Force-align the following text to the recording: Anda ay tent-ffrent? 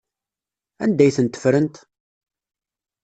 Anda 0.83 1.03
ay 1.05 1.13
tent-ffrent? 1.15 1.75